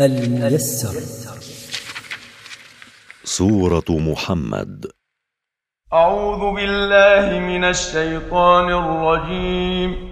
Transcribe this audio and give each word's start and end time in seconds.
الميسر. 0.00 1.00
سورة 3.24 3.84
محمد. 3.88 4.86
أعوذ 5.92 6.54
بالله 6.54 7.38
من 7.38 7.64
الشيطان 7.64 8.72
الرجيم. 8.72 10.10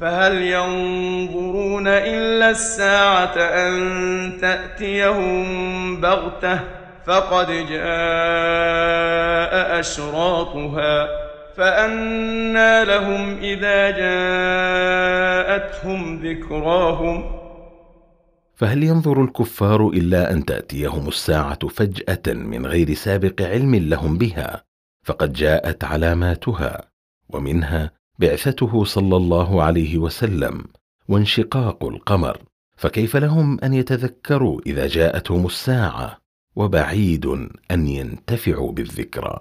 فهل 0.00 0.42
ينظرون 0.42 1.88
إلا 1.88 2.50
الساعة 2.50 3.36
أن 3.36 4.38
تأتيهم 4.40 6.00
بغتة؟ 6.00 6.60
فقد 7.06 7.46
جاء 7.46 7.88
أشراطها. 9.80 11.08
فأنى 11.56 12.84
لهم 12.84 13.38
إذا 13.38 13.90
جاءتهم 13.90 16.26
ذكراهم. 16.26 17.37
فهل 18.58 18.84
ينظر 18.84 19.24
الكفار 19.24 19.88
إلا 19.88 20.32
أن 20.32 20.44
تأتيهم 20.44 21.08
الساعة 21.08 21.68
فجأة 21.68 22.34
من 22.34 22.66
غير 22.66 22.94
سابق 22.94 23.42
علم 23.42 23.74
لهم 23.74 24.18
بها؟ 24.18 24.64
فقد 25.04 25.32
جاءت 25.32 25.84
علاماتها 25.84 26.90
ومنها 27.28 27.92
بعثته 28.18 28.84
صلى 28.84 29.16
الله 29.16 29.62
عليه 29.62 29.98
وسلم 29.98 30.64
وانشقاق 31.08 31.84
القمر. 31.84 32.38
فكيف 32.76 33.16
لهم 33.16 33.60
أن 33.60 33.74
يتذكروا 33.74 34.60
إذا 34.66 34.86
جاءتهم 34.86 35.46
الساعة؟ 35.46 36.18
وبعيد 36.56 37.26
أن 37.70 37.86
ينتفعوا 37.86 38.72
بالذكرى. 38.72 39.40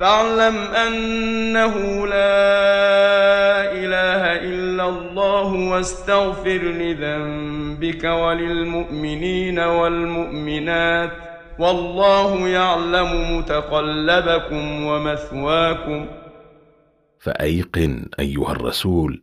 فاعلم 0.00 0.56
أنه 0.56 2.06
لا 2.06 3.72
إله 3.72 4.22
إلا 4.50 4.88
الله 4.88 5.52
واستغفر 5.70 6.62
لذنبك 6.62 8.04
وللمؤمنين 8.04 9.58
والمؤمنات 9.58 11.10
والله 11.58 12.48
يعلم 12.48 13.38
متقلبكم 13.38 14.84
ومثواكم. 14.84 16.06
فأيقن 17.18 18.06
أيها 18.18 18.52
الرسول 18.52 19.20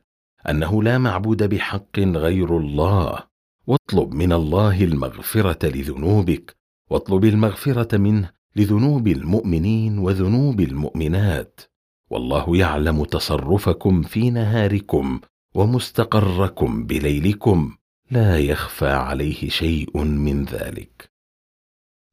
أنه 0.49 0.83
لا 0.83 0.97
معبود 0.97 1.43
بحق 1.43 1.99
غير 1.99 2.57
الله 2.57 3.19
واطلب 3.67 4.13
من 4.13 4.33
الله 4.33 4.83
المغفرة 4.83 5.65
لذنوبك 5.65 6.55
واطلب 6.89 7.25
المغفرة 7.25 7.97
منه 7.97 8.36
لذنوب 8.58 9.08
المؤمنين 9.08 10.00
وذنوب 10.00 10.61
المؤمنات. 10.61 11.61
والله 12.09 12.58
يعلم 12.58 13.03
تصرفكم 13.03 14.02
في 14.02 14.30
نهاركم 14.30 15.19
ومستقركم 15.55 16.86
بليلكم. 16.86 17.77
لا 18.11 18.39
يخفى 18.39 18.89
عليه 18.89 19.49
شيء 19.49 19.97
من 20.03 20.45
ذلك. 20.45 21.09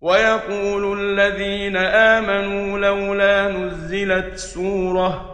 ويقول 0.01 1.01
الذين 1.01 1.77
آمنوا 2.17 2.79
لولا 2.79 3.59
نزلت 3.59 4.37
سورة 4.37 5.34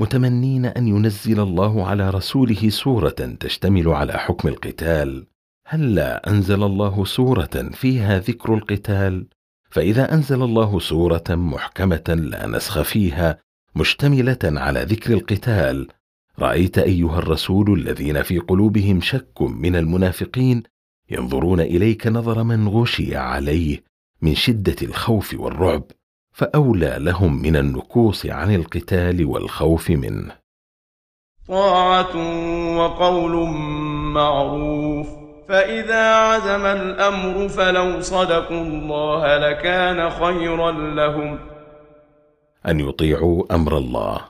متمنين 0.00 0.64
أن 0.64 0.88
ينزل 0.88 1.40
الله 1.40 1.86
على 1.86 2.10
رسوله 2.10 2.68
سورة 2.68 3.36
تشتمل 3.40 3.88
على 3.88 4.12
حكم 4.12 4.48
القتال. 4.48 5.26
هلا 5.66 6.30
أنزل 6.30 6.62
الله 6.62 7.04
سورة 7.04 7.70
فيها 7.72 8.18
ذكر 8.18 8.54
القتال؟ 8.54 9.26
فإذا 9.70 10.14
أنزل 10.14 10.42
الله 10.42 10.78
سورة 10.78 11.24
محكمة 11.30 12.04
لا 12.08 12.46
نسخ 12.46 12.82
فيها 12.82 13.38
مشتملة 13.74 14.38
على 14.44 14.80
ذكر 14.80 15.14
القتال 15.14 15.88
رأيت 16.38 16.78
أيها 16.78 17.18
الرسول 17.18 17.80
الذين 17.80 18.22
في 18.22 18.38
قلوبهم 18.38 19.00
شك 19.00 19.42
من 19.42 19.76
المنافقين 19.76 20.62
ينظرون 21.10 21.60
إليك 21.60 22.06
نظر 22.06 22.42
من 22.42 22.68
غشي 22.68 23.16
عليه 23.16 23.82
من 24.22 24.34
شدة 24.34 24.76
الخوف 24.82 25.34
والرعب. 25.38 25.84
فأولى 26.40 26.96
لهم 26.98 27.42
من 27.42 27.56
النكوص 27.56 28.26
عن 28.26 28.54
القتال 28.54 29.24
والخوف 29.24 29.90
منه. 29.90 30.32
طاعة 31.48 32.16
وقول 32.76 33.48
معروف 34.14 35.08
فإذا 35.48 36.14
عزم 36.14 36.66
الأمر 36.66 37.48
فلو 37.48 38.00
صدقوا 38.00 38.62
الله 38.62 39.38
لكان 39.38 40.10
خيرا 40.10 40.72
لهم. 40.72 41.38
أن 42.66 42.80
يطيعوا 42.80 43.54
أمر 43.54 43.76
الله 43.76 44.20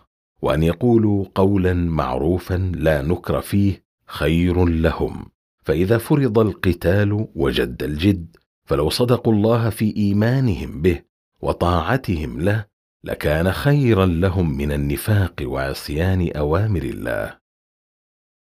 وأن 0.43 0.63
يقولوا 0.63 1.25
قولا 1.35 1.75
معروفا 1.75 2.73
لا 2.75 3.03
نكر 3.03 3.41
فيه 3.41 3.85
خير 4.07 4.65
لهم. 4.65 5.27
فإذا 5.65 5.99
فرض 5.99 6.39
القتال 6.39 7.27
وجد 7.35 7.83
الجد 7.83 8.37
فلو 8.65 8.91
صدقوا 8.91 9.33
الله 9.33 9.71
في 9.71 9.97
إيمانهم 9.97 10.83
به 10.83 11.10
وطاعتهم 11.43 12.41
له 12.41 12.65
لكان 13.05 13.53
خيرا 13.53 14.07
لهم 14.07 14.57
من 14.57 14.73
النفاق 14.73 15.35
وعصيان 15.43 16.31
أوامر 16.37 16.83
الله. 16.83 17.41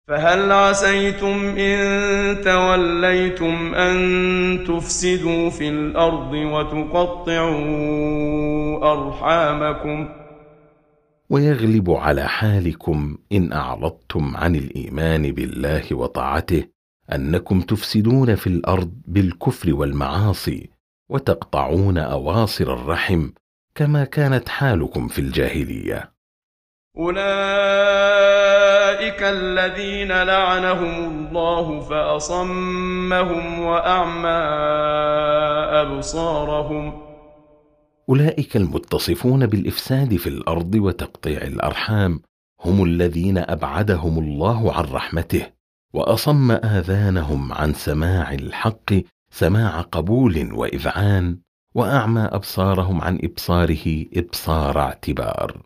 فهل 0.07 0.51
عسيتم 0.51 1.45
إن 1.57 2.41
توليتم 2.41 3.75
أن 3.75 3.97
تفسدوا 4.67 5.49
في 5.49 5.69
الأرض 5.69 6.33
وتقطعوا 6.33 7.61
أرحامكم؟ 8.91 10.09
ويغلب 11.29 11.91
على 11.91 12.27
حالكم 12.27 13.17
إن 13.31 13.53
أعرضتم 13.53 14.37
عن 14.37 14.55
الإيمان 14.55 15.31
بالله 15.31 15.83
وطاعته 15.91 16.63
أنكم 17.13 17.61
تفسدون 17.61 18.35
في 18.35 18.47
الأرض 18.47 18.91
بالكفر 19.07 19.73
والمعاصي 19.73 20.69
وتقطعون 21.09 21.97
أواصر 21.97 22.73
الرحم 22.73 23.29
كما 23.75 24.03
كانت 24.05 24.49
حالكم 24.49 25.07
في 25.07 25.19
الجاهلية. 25.19 26.11
أولئك 26.97 27.19
الذين 29.23 30.23
لعنهم 30.23 31.27
الله 31.27 31.79
فأصمهم 31.79 33.59
وأعمى 33.59 34.39
أبصارهم. 35.81 37.01
أولئك 38.09 38.57
المتصفون 38.57 39.45
بالإفساد 39.45 40.15
في 40.15 40.27
الأرض 40.27 40.75
وتقطيع 40.75 41.41
الأرحام 41.41 42.21
هم 42.65 42.83
الذين 42.83 43.37
أبعدهم 43.37 44.19
الله 44.19 44.73
عن 44.73 44.83
رحمته 44.83 45.47
وأصم 45.93 46.51
آذانهم 46.51 47.53
عن 47.53 47.73
سماع 47.73 48.33
الحق 48.33 48.93
سماع 49.31 49.81
قبول 49.81 50.53
وإذعان 50.53 51.37
وأعمى 51.75 52.21
أبصارهم 52.21 53.01
عن 53.01 53.19
إبصاره 53.23 54.05
إبصار 54.13 54.79
اعتبار. 54.79 55.61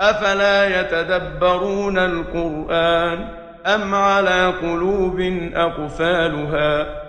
أفلا 0.00 0.80
يتدبرون 0.80 1.98
القرآن 1.98 3.18
أم 3.66 3.94
على 3.94 4.46
قلوب 4.46 5.20
أقفالها؟ 5.54 7.04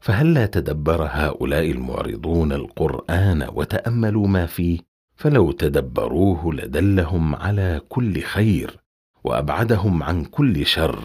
فهل 0.00 0.34
لا 0.34 0.46
تدبر 0.46 1.08
هؤلاء 1.10 1.70
المعرضون 1.70 2.52
القرآن 2.52 3.48
وتأملوا 3.52 4.26
ما 4.26 4.46
فيه؟ 4.46 4.78
فلو 5.16 5.52
تدبروه 5.52 6.54
لدلهم 6.54 7.34
على 7.34 7.80
كل 7.88 8.20
خير 8.20 8.76
وأبعدهم 9.24 10.02
عن 10.02 10.24
كل 10.24 10.66
شر. 10.66 10.98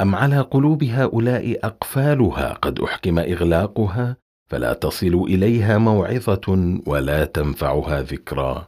أم 0.00 0.14
على 0.14 0.40
قلوب 0.40 0.84
هؤلاء 0.84 1.58
أقفالها 1.64 2.52
قد 2.52 2.80
أحكم 2.80 3.18
إغلاقها؟ 3.18 4.16
فلا 4.50 4.72
تصل 4.72 5.24
إليها 5.28 5.78
موعظة 5.78 6.78
ولا 6.86 7.24
تنفعها 7.24 8.02
ذكرى. 8.02 8.66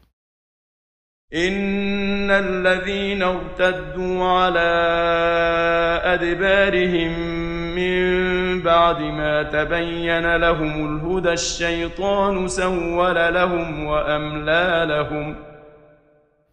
إن 1.35 2.31
الذين 2.31 3.23
ارتدوا 3.23 4.25
على 4.25 4.71
أدبارهم 6.05 7.13
من 7.75 8.63
بعد 8.63 9.01
ما 9.01 9.43
تبين 9.43 10.37
لهم 10.37 10.97
الهدى 10.97 11.33
الشيطان 11.33 12.49
سول 12.49 13.35
لهم 13.35 13.85
وأملى 13.85 14.87
لهم. 14.89 15.37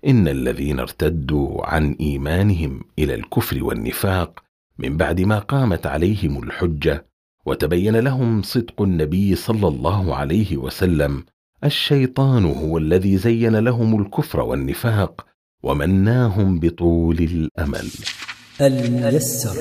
إن 0.07 0.27
الذين 0.27 0.79
ارتدوا 0.79 1.65
عن 1.65 1.95
إيمانهم 1.99 2.81
إلى 2.99 3.15
الكفر 3.15 3.63
والنفاق 3.63 4.46
من 4.79 4.97
بعد 4.97 5.21
ما 5.21 5.39
قامت 5.39 5.85
عليهم 5.85 6.43
الحجة 6.43 7.05
وتبين 7.45 7.95
لهم 7.95 8.41
صدق 8.41 8.81
النبي 8.81 9.35
صلى 9.35 9.67
الله 9.67 10.15
عليه 10.15 10.57
وسلم 10.57 11.23
الشيطان 11.63 12.45
هو 12.45 12.77
الذي 12.77 13.17
زين 13.17 13.55
لهم 13.55 14.01
الكفر 14.01 14.39
والنفاق 14.39 15.25
ومناهم 15.63 16.59
بطول 16.59 17.17
الأمل. 17.19 17.89
الميسر. 18.61 19.55